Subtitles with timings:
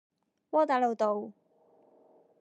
[0.49, 1.31] 窩打老道